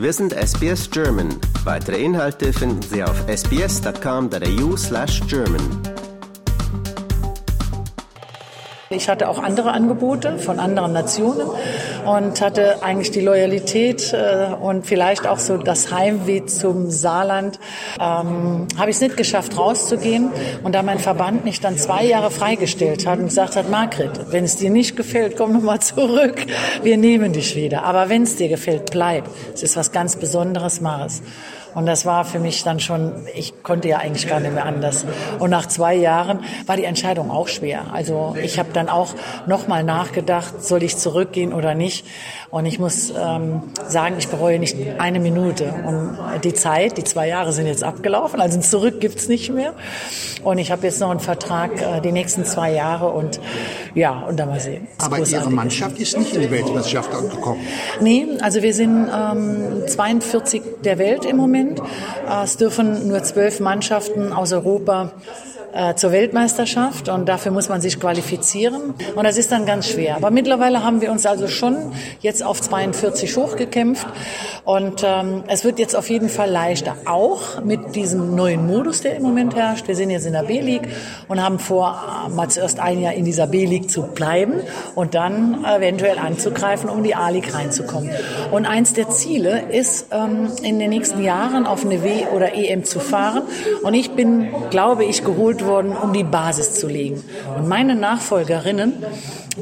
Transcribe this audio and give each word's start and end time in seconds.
Wir 0.00 0.12
sind 0.14 0.32
SBS 0.32 0.90
German. 0.90 1.28
Weitere 1.64 2.02
Inhalte 2.02 2.54
finden 2.54 2.80
Sie 2.80 3.04
auf 3.04 3.28
sbs.com.au/german. 3.28 5.60
Ich 8.88 9.10
hatte 9.10 9.28
auch 9.28 9.38
andere 9.38 9.72
Angebote 9.72 10.38
von 10.38 10.58
anderen 10.58 10.94
Nationen 10.94 11.46
und 12.04 12.40
hatte 12.40 12.82
eigentlich 12.82 13.10
die 13.10 13.20
Loyalität 13.20 14.12
äh, 14.12 14.48
und 14.60 14.86
vielleicht 14.86 15.26
auch 15.26 15.38
so 15.38 15.56
das 15.56 15.92
Heimweh 15.92 16.46
zum 16.46 16.90
Saarland. 16.90 17.58
Ähm, 18.00 18.66
Habe 18.76 18.90
ich 18.90 18.96
es 18.96 19.00
nicht 19.00 19.16
geschafft, 19.16 19.56
rauszugehen. 19.56 20.30
Und 20.62 20.74
da 20.74 20.82
mein 20.82 20.98
Verband 20.98 21.44
mich 21.44 21.60
dann 21.60 21.76
zwei 21.76 22.04
Jahre 22.04 22.30
freigestellt 22.30 23.06
hat 23.06 23.18
und 23.18 23.26
gesagt 23.26 23.56
hat, 23.56 23.70
Margret, 23.70 24.32
wenn 24.32 24.44
es 24.44 24.56
dir 24.56 24.70
nicht 24.70 24.96
gefällt, 24.96 25.36
komm 25.36 25.52
nochmal 25.52 25.80
zurück. 25.80 26.44
Wir 26.82 26.96
nehmen 26.96 27.32
dich 27.32 27.56
wieder. 27.56 27.84
Aber 27.84 28.08
wenn 28.08 28.22
es 28.22 28.36
dir 28.36 28.48
gefällt, 28.48 28.90
bleib. 28.90 29.24
Es 29.54 29.62
ist 29.62 29.76
was 29.76 29.92
ganz 29.92 30.16
Besonderes, 30.16 30.80
mach 30.80 31.06
es. 31.06 31.22
Und 31.74 31.86
das 31.86 32.04
war 32.04 32.24
für 32.24 32.40
mich 32.40 32.64
dann 32.64 32.80
schon, 32.80 33.12
ich 33.34 33.62
konnte 33.62 33.88
ja 33.88 33.98
eigentlich 33.98 34.28
gar 34.28 34.40
nicht 34.40 34.52
mehr 34.52 34.64
anders. 34.64 35.04
Und 35.38 35.50
nach 35.50 35.66
zwei 35.66 35.94
Jahren 35.94 36.40
war 36.66 36.76
die 36.76 36.84
Entscheidung 36.84 37.30
auch 37.30 37.48
schwer. 37.48 37.92
Also 37.92 38.34
ich 38.42 38.58
habe 38.58 38.70
dann 38.72 38.88
auch 38.88 39.14
nochmal 39.46 39.84
nachgedacht, 39.84 40.64
soll 40.64 40.82
ich 40.82 40.96
zurückgehen 40.96 41.52
oder 41.52 41.74
nicht. 41.74 41.89
Und 42.50 42.66
ich 42.66 42.78
muss 42.78 43.10
ähm, 43.10 43.62
sagen, 43.88 44.16
ich 44.18 44.28
bereue 44.28 44.58
nicht 44.58 44.76
eine 44.98 45.20
Minute. 45.20 45.72
Und 45.86 46.18
die 46.44 46.54
Zeit, 46.54 46.96
die 46.96 47.04
zwei 47.04 47.28
Jahre 47.28 47.52
sind 47.52 47.66
jetzt 47.66 47.84
abgelaufen, 47.84 48.40
also 48.40 48.60
zurück 48.60 49.00
gibt's 49.00 49.28
nicht 49.28 49.50
mehr. 49.52 49.74
Und 50.42 50.58
ich 50.58 50.70
habe 50.70 50.86
jetzt 50.86 51.00
noch 51.00 51.10
einen 51.10 51.20
Vertrag 51.20 51.80
äh, 51.80 52.00
die 52.00 52.12
nächsten 52.12 52.44
zwei 52.44 52.72
Jahre 52.72 53.08
und 53.10 53.40
ja, 53.94 54.20
und 54.20 54.38
dann 54.38 54.48
mal 54.48 54.60
sehen. 54.60 54.86
Aber 54.98 55.18
Ihre 55.18 55.50
Mannschaft 55.50 55.98
ist 55.98 56.16
nicht 56.16 56.34
in 56.34 56.40
die 56.40 56.50
Weltmeisterschaft 56.50 57.10
gekommen. 57.10 57.60
Nee, 58.00 58.26
also 58.40 58.62
wir 58.62 58.74
sind 58.74 59.08
ähm, 59.14 59.86
42 59.86 60.62
der 60.84 60.98
Welt 60.98 61.24
im 61.24 61.36
Moment. 61.36 61.80
Äh, 61.80 62.44
es 62.44 62.56
dürfen 62.56 63.08
nur 63.08 63.22
zwölf 63.22 63.60
Mannschaften 63.60 64.32
aus 64.32 64.52
Europa 64.52 65.12
äh, 65.72 65.94
zur 65.94 66.12
Weltmeisterschaft 66.12 67.08
und 67.08 67.28
dafür 67.28 67.52
muss 67.52 67.68
man 67.68 67.80
sich 67.80 68.00
qualifizieren 68.00 68.94
und 69.14 69.24
das 69.24 69.36
ist 69.36 69.52
dann 69.52 69.66
ganz 69.66 69.88
schwer. 69.88 70.16
Aber 70.16 70.30
mittlerweile 70.30 70.84
haben 70.84 71.00
wir 71.00 71.10
uns 71.10 71.26
also 71.26 71.48
schon 71.48 71.92
jetzt 72.20 72.42
auf 72.42 72.60
42 72.60 73.36
hochgekämpft 73.36 74.06
und 74.70 75.02
ähm, 75.04 75.42
es 75.48 75.64
wird 75.64 75.80
jetzt 75.80 75.96
auf 75.96 76.08
jeden 76.10 76.28
Fall 76.28 76.48
leichter, 76.48 76.94
auch 77.04 77.60
mit 77.64 77.96
diesem 77.96 78.36
neuen 78.36 78.68
Modus, 78.68 79.00
der 79.00 79.16
im 79.16 79.24
Moment 79.24 79.56
herrscht. 79.56 79.88
Wir 79.88 79.96
sind 79.96 80.10
jetzt 80.10 80.26
in 80.26 80.32
der 80.32 80.44
B-League 80.44 80.86
und 81.26 81.42
haben 81.42 81.58
vor, 81.58 82.00
äh, 82.24 82.30
mal 82.30 82.48
zuerst 82.48 82.78
ein 82.78 83.00
Jahr 83.00 83.14
in 83.14 83.24
dieser 83.24 83.48
B-League 83.48 83.90
zu 83.90 84.02
bleiben 84.02 84.60
und 84.94 85.16
dann 85.16 85.64
eventuell 85.64 86.20
anzugreifen, 86.20 86.88
um 86.88 87.02
die 87.02 87.16
A-League 87.16 87.52
reinzukommen. 87.52 88.10
Und 88.52 88.64
eins 88.64 88.92
der 88.92 89.10
Ziele 89.10 89.64
ist, 89.72 90.06
ähm, 90.12 90.52
in 90.62 90.78
den 90.78 90.90
nächsten 90.90 91.20
Jahren 91.20 91.66
auf 91.66 91.84
eine 91.84 92.04
W- 92.04 92.28
oder 92.32 92.54
EM 92.54 92.84
zu 92.84 93.00
fahren 93.00 93.42
und 93.82 93.94
ich 93.94 94.12
bin, 94.12 94.50
glaube 94.70 95.04
ich, 95.04 95.24
geholt 95.24 95.66
worden, 95.66 95.96
um 96.00 96.12
die 96.12 96.22
Basis 96.22 96.74
zu 96.74 96.86
legen. 96.86 97.24
Und 97.56 97.66
meine 97.66 97.96
Nachfolgerinnen, 97.96 98.92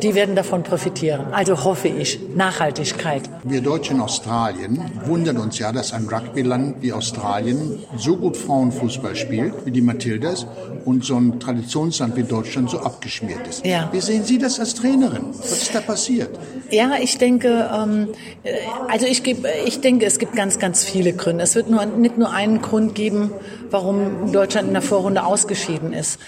die 0.02 0.14
werden 0.14 0.34
davon 0.34 0.62
profitieren. 0.62 1.26
Also 1.32 1.64
hoffe 1.64 1.88
ich, 1.88 2.18
Nachhaltigkeit. 2.34 3.22
Wir 3.44 3.60
Deutschen 3.60 3.98
in 3.98 4.02
Australien 4.02 4.80
wundern 5.04 5.38
uns 5.38 5.58
ja, 5.58 5.72
dass 5.72 5.92
ein 5.92 6.06
Rugbyland 6.08 6.82
wie 6.82 6.92
Australien 6.92 7.80
so 7.96 8.16
gut 8.16 8.36
Frauenfußball 8.36 9.16
spielt, 9.16 9.66
wie 9.66 9.70
die 9.70 9.80
Matildas, 9.80 10.46
und 10.84 11.04
so 11.04 11.16
ein 11.16 11.40
Traditionsland 11.40 12.16
wie 12.16 12.22
Deutschland 12.22 12.70
so 12.70 12.78
abgeschmiert 12.78 13.46
ist. 13.46 13.66
Ja. 13.66 13.88
Wie 13.92 14.00
sehen 14.00 14.24
Sie 14.24 14.38
das 14.38 14.60
als 14.60 14.74
Trainerin? 14.74 15.24
Was 15.38 15.62
ist 15.62 15.74
da 15.74 15.80
passiert? 15.80 16.38
Ja, 16.70 16.92
ich 17.00 17.18
denke, 17.18 17.68
ähm, 17.74 18.08
äh, 18.44 18.52
also 18.88 19.06
ich, 19.06 19.22
gebe, 19.22 19.48
ich 19.66 19.80
denke, 19.80 20.06
es 20.06 20.18
gibt 20.18 20.34
ganz, 20.34 20.58
ganz 20.58 20.84
viele 20.84 21.12
Gründe. 21.12 21.44
Es 21.44 21.54
wird 21.54 21.70
nur, 21.70 21.84
nicht 21.86 22.18
nur 22.18 22.30
einen 22.30 22.62
Grund 22.62 22.94
geben, 22.94 23.32
warum 23.70 24.32
Deutschland 24.32 24.68
in 24.68 24.74
der 24.74 24.82
Vorrunde 24.82 25.24
ausgeschieden 25.24 25.92
ist. 25.92 26.20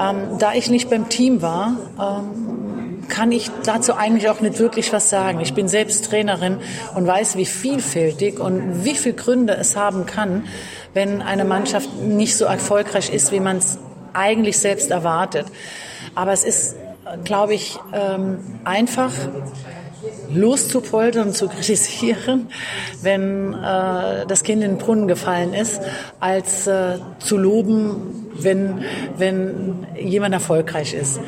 Ähm, 0.00 0.38
da 0.38 0.54
ich 0.54 0.68
nicht 0.70 0.90
beim 0.90 1.08
Team 1.08 1.42
war, 1.42 1.76
ähm, 1.98 2.63
kann 3.08 3.32
ich 3.32 3.50
dazu 3.64 3.94
eigentlich 3.94 4.28
auch 4.28 4.40
nicht 4.40 4.58
wirklich 4.58 4.92
was 4.92 5.10
sagen. 5.10 5.40
Ich 5.40 5.54
bin 5.54 5.68
selbst 5.68 6.06
Trainerin 6.06 6.58
und 6.94 7.06
weiß, 7.06 7.36
wie 7.36 7.46
vielfältig 7.46 8.38
und 8.38 8.84
wie 8.84 8.94
viele 8.94 9.14
Gründe 9.14 9.54
es 9.54 9.76
haben 9.76 10.06
kann, 10.06 10.44
wenn 10.92 11.22
eine 11.22 11.44
Mannschaft 11.44 11.88
nicht 12.02 12.36
so 12.36 12.44
erfolgreich 12.44 13.12
ist, 13.12 13.32
wie 13.32 13.40
man 13.40 13.58
es 13.58 13.78
eigentlich 14.12 14.58
selbst 14.58 14.90
erwartet. 14.90 15.46
Aber 16.14 16.32
es 16.32 16.44
ist, 16.44 16.76
glaube 17.24 17.54
ich, 17.54 17.78
ähm, 17.92 18.38
einfach 18.64 19.10
loszupoltern 20.32 21.32
zu 21.32 21.48
kritisieren, 21.48 22.48
wenn 23.02 23.54
äh, 23.54 24.26
das 24.26 24.42
Kind 24.42 24.62
in 24.62 24.72
den 24.72 24.78
Brunnen 24.78 25.08
gefallen 25.08 25.54
ist, 25.54 25.80
als 26.20 26.66
äh, 26.66 26.98
zu 27.18 27.36
loben, 27.36 28.30
wenn, 28.34 28.84
wenn 29.16 29.86
jemand 29.96 30.34
erfolgreich 30.34 30.94
ist. 30.94 31.20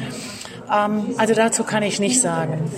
Ähm, 0.72 1.14
also 1.16 1.34
dazu 1.34 1.64
kann 1.64 1.82
ich 1.82 2.00
nicht 2.00 2.20
sagen. 2.20 2.70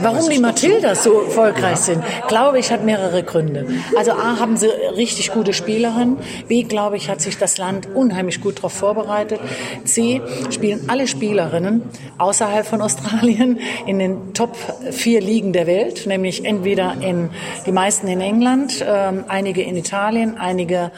Warum 0.00 0.28
die 0.28 0.38
Matildas 0.38 1.04
so 1.04 1.22
erfolgreich 1.22 1.78
sind, 1.78 2.02
glaube 2.28 2.58
ich, 2.58 2.70
hat 2.70 2.84
mehrere 2.84 3.22
Gründe. 3.22 3.66
Also 3.96 4.12
A, 4.12 4.38
haben 4.38 4.56
sie 4.56 4.68
richtig 4.96 5.32
gute 5.32 5.52
Spielerinnen. 5.52 6.18
B, 6.48 6.62
glaube 6.64 6.96
ich, 6.96 7.08
hat 7.08 7.20
sich 7.20 7.38
das 7.38 7.58
Land 7.58 7.88
unheimlich 7.94 8.40
gut 8.40 8.58
darauf 8.58 8.72
vorbereitet. 8.72 9.40
C, 9.84 10.20
spielen 10.50 10.88
alle 10.88 11.06
Spielerinnen 11.06 11.82
außerhalb 12.18 12.66
von 12.66 12.80
Australien 12.82 13.58
in 13.86 13.98
den 13.98 14.34
Top 14.34 14.56
vier 14.90 15.20
Ligen 15.20 15.52
der 15.52 15.66
Welt, 15.66 16.06
nämlich 16.06 16.44
entweder 16.44 16.94
in 17.00 17.30
die 17.66 17.72
meisten 17.72 18.08
in 18.08 18.20
England, 18.20 18.84
ähm, 18.86 19.24
einige 19.28 19.62
in 19.62 19.76
Italien, 19.76 20.36
einige 20.38 20.90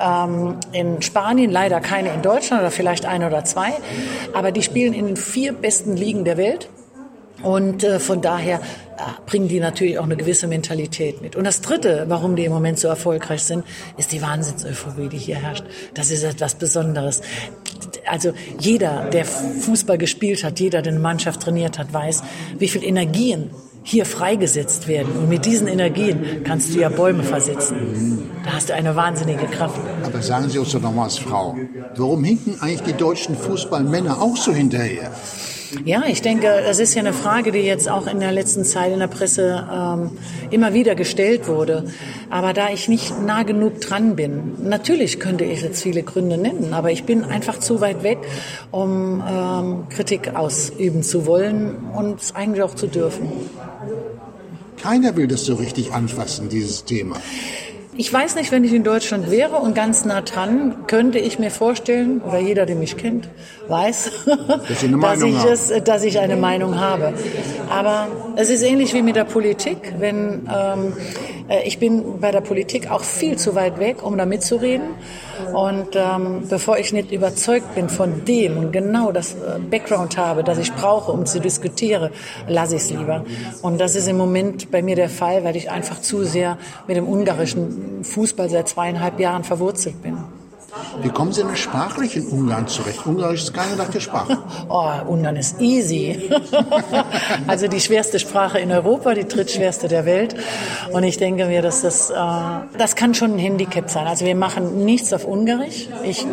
ähm, 0.00 0.56
in 0.72 1.02
Spanien, 1.02 1.50
leider 1.50 1.80
keine 1.80 2.12
in 2.12 2.22
Deutschland 2.22 2.62
oder 2.62 2.70
vielleicht 2.70 3.06
eine 3.06 3.26
oder 3.26 3.44
zwei. 3.44 3.72
Aber 4.32 4.52
die 4.52 4.62
spielen 4.62 4.92
in 4.92 5.07
den 5.08 5.16
vier 5.16 5.52
besten 5.52 5.96
Ligen 5.96 6.24
der 6.24 6.36
Welt. 6.36 6.68
Und 7.42 7.84
äh, 7.84 8.00
von 8.00 8.20
daher 8.20 8.56
äh, 8.56 8.60
bringen 9.26 9.46
die 9.46 9.60
natürlich 9.60 9.98
auch 9.98 10.04
eine 10.04 10.16
gewisse 10.16 10.48
Mentalität 10.48 11.22
mit. 11.22 11.36
Und 11.36 11.44
das 11.44 11.60
Dritte, 11.60 12.06
warum 12.08 12.34
die 12.34 12.44
im 12.44 12.52
Moment 12.52 12.80
so 12.80 12.88
erfolgreich 12.88 13.44
sind, 13.44 13.64
ist 13.96 14.10
die 14.10 14.20
Wahnsinnseuphorie, 14.20 15.08
die 15.08 15.18
hier 15.18 15.36
herrscht. 15.36 15.64
Das 15.94 16.10
ist 16.10 16.24
etwas 16.24 16.56
Besonderes. 16.56 17.22
Also 18.06 18.32
jeder, 18.58 19.08
der 19.10 19.24
Fußball 19.24 19.98
gespielt 19.98 20.42
hat, 20.42 20.58
jeder, 20.58 20.82
der 20.82 20.92
eine 20.92 21.00
Mannschaft 21.00 21.40
trainiert 21.40 21.78
hat, 21.78 21.92
weiß, 21.92 22.24
wie 22.58 22.68
viel 22.68 22.82
Energien 22.82 23.50
hier 23.88 24.04
freigesetzt 24.04 24.86
werden. 24.86 25.12
Und 25.16 25.28
mit 25.28 25.46
diesen 25.46 25.66
Energien 25.66 26.42
kannst 26.44 26.74
du 26.74 26.80
ja 26.80 26.90
Bäume 26.90 27.22
versetzen. 27.22 28.30
Da 28.44 28.52
hast 28.52 28.68
du 28.68 28.74
eine 28.74 28.94
wahnsinnige 28.94 29.46
Kraft. 29.46 29.80
Aber 30.04 30.20
sagen 30.20 30.48
Sie 30.50 30.58
uns 30.58 30.72
doch 30.72 30.82
nochmal 30.82 31.04
als 31.04 31.18
Frau, 31.18 31.56
warum 31.96 32.22
hinken 32.22 32.56
eigentlich 32.60 32.82
die 32.82 32.92
deutschen 32.92 33.36
Fußballmänner 33.36 34.20
auch 34.20 34.36
so 34.36 34.52
hinterher? 34.52 35.10
Ja, 35.84 36.04
ich 36.06 36.22
denke, 36.22 36.46
das 36.66 36.78
ist 36.78 36.94
ja 36.94 37.00
eine 37.00 37.12
Frage, 37.12 37.52
die 37.52 37.58
jetzt 37.58 37.90
auch 37.90 38.06
in 38.06 38.20
der 38.20 38.32
letzten 38.32 38.64
Zeit 38.64 38.92
in 38.92 39.00
der 39.00 39.06
Presse 39.06 39.66
ähm, 39.70 40.10
immer 40.50 40.72
wieder 40.72 40.94
gestellt 40.94 41.46
wurde. 41.46 41.84
Aber 42.30 42.52
da 42.52 42.70
ich 42.70 42.88
nicht 42.88 43.20
nah 43.22 43.42
genug 43.42 43.80
dran 43.80 44.16
bin, 44.16 44.54
natürlich 44.62 45.20
könnte 45.20 45.44
ich 45.44 45.62
jetzt 45.62 45.82
viele 45.82 46.02
Gründe 46.02 46.38
nennen, 46.38 46.72
aber 46.72 46.90
ich 46.90 47.04
bin 47.04 47.24
einfach 47.24 47.58
zu 47.58 47.80
weit 47.80 48.02
weg, 48.02 48.18
um 48.70 49.22
ähm, 49.28 49.88
Kritik 49.90 50.34
ausüben 50.34 51.02
zu 51.02 51.26
wollen 51.26 51.76
und 51.94 52.20
es 52.20 52.34
eigentlich 52.34 52.62
auch 52.62 52.74
zu 52.74 52.86
dürfen. 52.86 53.28
Keiner 54.82 55.16
will 55.16 55.26
das 55.26 55.44
so 55.44 55.54
richtig 55.54 55.92
anfassen, 55.92 56.48
dieses 56.48 56.84
Thema. 56.84 57.16
Ich 58.00 58.12
weiß 58.12 58.36
nicht, 58.36 58.52
wenn 58.52 58.62
ich 58.62 58.72
in 58.72 58.84
Deutschland 58.84 59.28
wäre 59.28 59.56
und 59.56 59.74
ganz 59.74 60.04
nah 60.04 60.20
dran, 60.20 60.86
könnte 60.86 61.18
ich 61.18 61.40
mir 61.40 61.50
vorstellen, 61.50 62.20
oder 62.20 62.38
jeder, 62.38 62.64
der 62.64 62.76
mich 62.76 62.96
kennt, 62.96 63.28
weiß, 63.66 64.12
dass, 64.24 64.86
dass, 65.00 65.22
ich, 65.22 65.44
es, 65.44 65.72
dass 65.82 66.04
ich 66.04 66.20
eine 66.20 66.36
Meinung 66.36 66.78
habe. 66.78 67.12
Aber 67.68 68.06
es 68.36 68.50
ist 68.50 68.62
ähnlich 68.62 68.94
wie 68.94 69.02
mit 69.02 69.16
der 69.16 69.24
Politik. 69.24 69.94
Wenn 69.98 70.48
ähm, 70.48 70.92
äh, 71.48 71.66
ich 71.66 71.78
bin 71.78 72.20
bei 72.20 72.30
der 72.30 72.40
Politik 72.40 72.90
auch 72.90 73.02
viel 73.02 73.36
zu 73.36 73.54
weit 73.54 73.78
weg, 73.78 74.02
um 74.02 74.16
da 74.16 74.26
mitzureden. 74.26 74.90
Und 75.52 75.94
ähm, 75.94 76.42
bevor 76.48 76.78
ich 76.78 76.92
nicht 76.92 77.12
überzeugt 77.12 77.74
bin 77.74 77.88
von 77.88 78.24
dem 78.24 78.58
und 78.58 78.72
genau 78.72 79.12
das 79.12 79.34
äh, 79.34 79.58
Background 79.58 80.16
habe, 80.18 80.44
das 80.44 80.58
ich 80.58 80.72
brauche, 80.72 81.12
um 81.12 81.26
zu 81.26 81.40
diskutieren, 81.40 82.10
lasse 82.48 82.76
ich 82.76 82.82
es 82.82 82.90
lieber. 82.90 83.24
Und 83.62 83.80
das 83.80 83.96
ist 83.96 84.08
im 84.08 84.16
Moment 84.16 84.70
bei 84.70 84.82
mir 84.82 84.96
der 84.96 85.08
Fall, 85.08 85.44
weil 85.44 85.56
ich 85.56 85.70
einfach 85.70 86.00
zu 86.00 86.24
sehr 86.24 86.58
mit 86.86 86.96
dem 86.96 87.08
ungarischen 87.08 87.87
Fußball 88.02 88.48
seit 88.50 88.68
zweieinhalb 88.68 89.18
Jahren 89.20 89.44
verwurzelt 89.44 90.02
bin. 90.02 90.18
Wie 91.02 91.08
kommen 91.08 91.32
Sie 91.32 91.42
denn 91.42 91.56
sprachlich 91.56 92.16
in 92.16 92.26
Ungarn 92.26 92.68
zurecht? 92.68 93.06
Ungarisch 93.06 93.44
ist 93.44 93.54
keine 93.54 93.74
leichte 93.76 94.00
Sprache. 94.00 94.38
Oh, 94.68 94.90
Ungarn 95.06 95.36
ist 95.36 95.60
easy. 95.60 96.30
also 97.46 97.68
die 97.68 97.80
schwerste 97.80 98.18
Sprache 98.18 98.58
in 98.58 98.70
Europa, 98.70 99.14
die 99.14 99.26
drittschwerste 99.26 99.88
der 99.88 100.04
Welt. 100.04 100.36
Und 100.92 101.04
ich 101.04 101.16
denke 101.16 101.46
mir, 101.46 101.62
dass 101.62 101.80
das, 101.80 102.10
äh, 102.10 102.14
das 102.76 102.96
kann 102.96 103.14
schon 103.14 103.32
ein 103.32 103.38
Handicap 103.38 103.88
sein. 103.88 104.06
Also 104.06 104.26
wir 104.26 104.36
machen 104.36 104.84
nichts 104.84 105.12
auf 105.12 105.24
Ungarisch. 105.24 105.88
Ich 106.04 106.26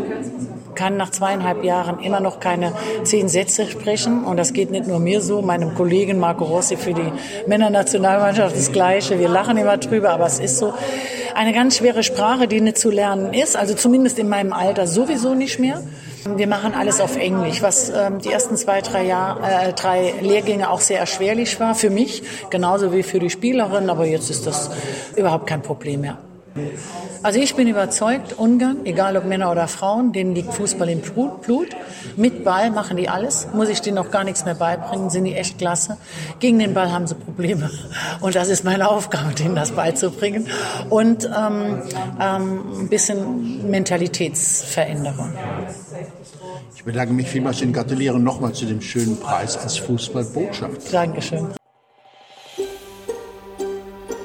kann 0.76 0.98
nach 0.98 1.12
zweieinhalb 1.12 1.64
Jahren 1.64 2.00
immer 2.00 2.20
noch 2.20 2.42
keine 2.42 2.74
zehn 3.04 3.30
Sätze 3.30 3.68
sprechen. 3.68 4.26
Und 4.26 4.38
das 4.38 4.52
geht 4.52 4.70
nicht 4.70 4.88
nur 4.88 5.00
mir 5.00 5.22
so, 5.22 5.42
meinem 5.42 5.76
Kollegen 5.76 6.20
Marco 6.20 6.44
Rossi 6.44 6.76
für 6.76 6.94
die 6.94 7.12
Männernationalmannschaft 7.48 8.56
das 8.56 8.72
Gleiche. 8.72 9.18
Wir 9.18 9.30
lachen 9.30 9.58
immer 9.58 9.78
drüber, 9.78 10.10
aber 10.10 10.26
es 10.26 10.40
ist 10.40 10.58
so 10.58 10.74
eine 11.36 11.54
ganz 11.54 11.78
schwere 11.78 12.02
Sprache, 12.02 12.48
die 12.48 12.62
nicht 12.62 12.78
zu 12.78 12.90
lernen 12.90 13.34
ist. 13.34 13.56
Also 13.56 13.74
zumindest 13.74 14.18
in 14.18 14.30
meinem 14.30 14.54
Alter 14.54 14.88
sowieso 14.88 15.36
nicht 15.36 15.60
mehr. 15.60 15.84
Wir 16.26 16.48
machen 16.48 16.74
alles 16.74 17.02
auf 17.02 17.18
Englisch, 17.18 17.62
was 17.62 17.90
ähm, 17.90 18.20
die 18.20 18.32
ersten 18.32 18.58
zwei, 18.58 18.82
drei, 18.82 19.06
Jahr, 19.06 19.40
äh, 19.44 19.74
drei 19.74 20.14
Lehrgänge 20.22 20.70
auch 20.70 20.80
sehr 20.80 21.00
erschwerlich 21.00 21.60
war 21.60 21.76
für 21.76 21.90
mich, 21.92 22.24
genauso 22.50 22.94
wie 22.94 23.04
für 23.04 23.20
die 23.20 23.30
Spielerin. 23.30 23.90
Aber 23.90 24.06
jetzt 24.06 24.32
ist 24.32 24.48
das 24.48 24.72
überhaupt 25.16 25.46
kein 25.46 25.62
Problem 25.62 26.02
mehr. 26.02 26.18
Also 27.22 27.40
ich 27.40 27.56
bin 27.56 27.68
überzeugt, 27.68 28.38
Ungarn, 28.38 28.86
egal 28.86 29.18
ob 29.18 29.26
Männer 29.26 29.52
oder 29.52 29.68
Frauen, 29.68 30.14
denen 30.14 30.34
liegt 30.34 30.54
Fußball 30.54 30.90
im 30.90 31.02
Blut. 31.02 31.70
Mit 32.16 32.46
Ball 32.46 32.72
machen 32.72 32.96
die 32.98 33.10
alles. 33.10 33.48
Muss 33.54 33.68
ich 33.68 33.82
denen 33.82 33.96
noch 33.96 34.10
gar 34.10 34.24
nichts 34.24 34.46
mehr 34.46 34.56
beibringen, 34.56 35.10
sind 35.10 35.26
die 35.26 35.34
echt 35.34 35.58
klasse. 35.58 35.98
Gegen 36.40 36.60
den 36.60 36.74
Ball 36.74 36.92
haben 36.92 37.08
sie 37.08 37.16
Probleme. 37.16 37.70
Und 38.22 38.36
das 38.36 38.48
ist 38.48 38.64
meine 38.64 38.90
Aufgabe, 38.90 39.34
denen 39.34 39.56
das 39.56 39.72
beizubringen. 39.72 40.48
Und 40.90 41.26
ähm, 41.26 41.82
ähm, 42.22 42.82
ein 42.82 42.90
bisschen 42.90 43.70
Mentalitätsveränderung. 43.70 45.34
Ich 46.76 46.84
bedanke 46.84 47.14
mich 47.14 47.28
vielmals 47.28 47.62
und 47.62 47.74
gratuliere 47.74 48.20
nochmal 48.20 48.54
zu 48.54 48.66
dem 48.66 48.82
schönen 48.82 49.20
Preis 49.20 49.58
als 49.58 49.78
Fußballbotschaft. 49.78 50.94
Dankeschön. 50.94 51.48